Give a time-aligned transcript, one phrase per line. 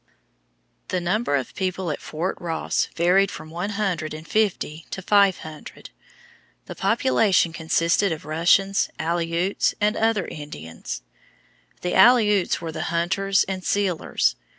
[0.87, 5.37] The number of people at Fort Ross varied from one hundred and fifty to five
[5.45, 5.91] hundred.
[6.65, 11.03] The population consisted of Russians, Aleuts, and other Indians.
[11.81, 14.35] The Aleuts were the hunters and sealers.